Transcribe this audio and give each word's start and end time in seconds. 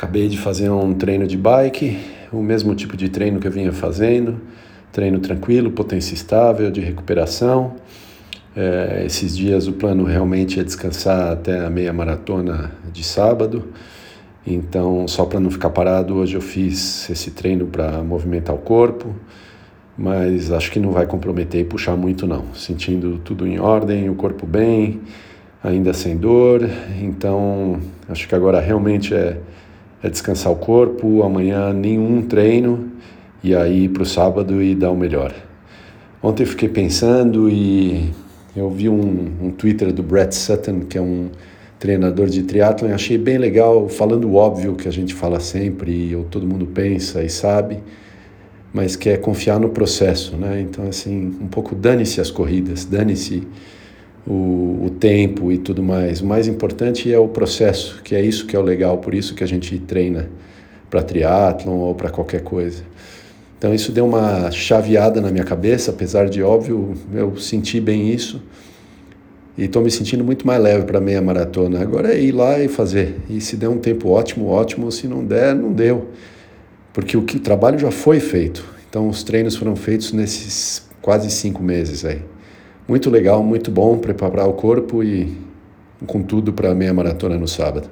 Acabei 0.00 0.28
de 0.28 0.38
fazer 0.38 0.70
um 0.70 0.94
treino 0.94 1.26
de 1.26 1.36
bike, 1.36 1.98
o 2.32 2.42
mesmo 2.42 2.74
tipo 2.74 2.96
de 2.96 3.10
treino 3.10 3.38
que 3.38 3.46
eu 3.46 3.52
vinha 3.52 3.70
fazendo, 3.70 4.40
treino 4.90 5.18
tranquilo, 5.18 5.70
potência 5.72 6.14
estável, 6.14 6.70
de 6.70 6.80
recuperação. 6.80 7.74
É, 8.56 9.02
esses 9.04 9.36
dias 9.36 9.66
o 9.66 9.74
plano 9.74 10.04
realmente 10.04 10.58
é 10.58 10.64
descansar 10.64 11.30
até 11.30 11.66
a 11.66 11.68
meia 11.68 11.92
maratona 11.92 12.72
de 12.90 13.04
sábado. 13.04 13.68
Então, 14.46 15.06
só 15.06 15.26
para 15.26 15.38
não 15.38 15.50
ficar 15.50 15.68
parado, 15.68 16.14
hoje 16.14 16.34
eu 16.34 16.40
fiz 16.40 17.10
esse 17.10 17.32
treino 17.32 17.66
para 17.66 18.02
movimentar 18.02 18.54
o 18.54 18.58
corpo, 18.58 19.14
mas 19.98 20.50
acho 20.50 20.72
que 20.72 20.80
não 20.80 20.92
vai 20.92 21.04
comprometer 21.04 21.60
e 21.60 21.64
puxar 21.64 21.94
muito 21.94 22.26
não. 22.26 22.54
Sentindo 22.54 23.18
tudo 23.18 23.46
em 23.46 23.60
ordem, 23.60 24.08
o 24.08 24.14
corpo 24.14 24.46
bem, 24.46 25.02
ainda 25.62 25.92
sem 25.92 26.16
dor. 26.16 26.66
Então, 27.02 27.78
acho 28.08 28.26
que 28.26 28.34
agora 28.34 28.60
realmente 28.60 29.12
é 29.12 29.38
é 30.02 30.08
descansar 30.08 30.52
o 30.52 30.56
corpo, 30.56 31.22
amanhã 31.22 31.72
nenhum 31.72 32.22
treino 32.22 32.90
e 33.42 33.54
aí 33.54 33.88
para 33.88 34.02
o 34.02 34.06
sábado 34.06 34.62
e 34.62 34.74
dar 34.74 34.90
o 34.90 34.96
melhor. 34.96 35.34
Ontem 36.22 36.42
eu 36.42 36.46
fiquei 36.46 36.68
pensando 36.68 37.48
e 37.48 38.10
eu 38.54 38.68
vi 38.70 38.88
um, 38.88 39.32
um 39.42 39.50
Twitter 39.50 39.92
do 39.92 40.02
Brett 40.02 40.34
Sutton, 40.34 40.80
que 40.80 40.98
é 40.98 41.00
um 41.00 41.30
treinador 41.78 42.26
de 42.26 42.42
triatlon, 42.42 42.90
e 42.90 42.92
achei 42.92 43.16
bem 43.16 43.38
legal, 43.38 43.88
falando 43.88 44.28
o 44.28 44.34
óbvio 44.34 44.74
que 44.74 44.86
a 44.86 44.90
gente 44.92 45.14
fala 45.14 45.40
sempre, 45.40 46.14
ou 46.14 46.24
todo 46.24 46.46
mundo 46.46 46.66
pensa 46.66 47.22
e 47.22 47.30
sabe, 47.30 47.78
mas 48.72 48.96
que 48.96 49.08
é 49.08 49.16
confiar 49.16 49.58
no 49.58 49.70
processo, 49.70 50.36
né? 50.36 50.60
Então, 50.60 50.86
assim, 50.86 51.34
um 51.40 51.46
pouco 51.46 51.74
dane-se 51.74 52.20
as 52.20 52.30
corridas, 52.30 52.84
dane-se 52.84 53.48
o, 54.26 54.86
o 54.86 54.90
tempo 54.98 55.50
e 55.50 55.58
tudo 55.58 55.82
mais. 55.82 56.20
O 56.20 56.26
mais 56.26 56.46
importante 56.46 57.12
é 57.12 57.18
o 57.18 57.28
processo, 57.28 58.00
que 58.02 58.14
é 58.14 58.22
isso 58.22 58.46
que 58.46 58.54
é 58.54 58.58
o 58.58 58.62
legal, 58.62 58.98
por 58.98 59.14
isso 59.14 59.34
que 59.34 59.44
a 59.44 59.46
gente 59.46 59.78
treina 59.78 60.28
para 60.88 61.02
triatlon 61.02 61.76
ou 61.78 61.94
para 61.94 62.10
qualquer 62.10 62.42
coisa. 62.42 62.82
Então 63.58 63.74
isso 63.74 63.92
deu 63.92 64.06
uma 64.06 64.50
chaveada 64.50 65.20
na 65.20 65.30
minha 65.30 65.44
cabeça, 65.44 65.90
apesar 65.90 66.28
de 66.28 66.42
óbvio, 66.42 66.94
eu 67.12 67.36
senti 67.36 67.80
bem 67.80 68.10
isso. 68.10 68.42
E 69.58 69.64
estou 69.64 69.82
me 69.82 69.90
sentindo 69.90 70.24
muito 70.24 70.46
mais 70.46 70.62
leve 70.62 70.86
para 70.86 71.00
meia 71.00 71.20
maratona. 71.20 71.82
Agora 71.82 72.14
é 72.14 72.20
ir 72.20 72.32
lá 72.32 72.58
e 72.58 72.68
fazer. 72.68 73.16
E 73.28 73.40
se 73.40 73.56
der 73.56 73.68
um 73.68 73.76
tempo 73.76 74.08
ótimo, 74.08 74.46
ótimo. 74.46 74.90
Se 74.90 75.06
não 75.06 75.22
der, 75.22 75.54
não 75.54 75.70
deu. 75.70 76.08
Porque 76.94 77.14
o, 77.14 77.22
que, 77.22 77.36
o 77.36 77.40
trabalho 77.40 77.78
já 77.78 77.90
foi 77.90 78.20
feito. 78.20 78.64
Então 78.88 79.06
os 79.08 79.22
treinos 79.22 79.56
foram 79.56 79.76
feitos 79.76 80.12
nesses 80.12 80.88
quase 81.02 81.30
cinco 81.30 81.62
meses 81.62 82.04
aí 82.06 82.22
muito 82.90 83.08
legal, 83.08 83.40
muito 83.40 83.70
bom 83.70 83.96
preparar 83.98 84.48
o 84.48 84.52
corpo 84.52 85.04
e 85.04 85.38
com 86.08 86.24
tudo 86.24 86.52
para 86.52 86.72
a 86.72 86.74
meia 86.74 86.92
maratona 86.92 87.38
no 87.38 87.46
sábado. 87.46 87.88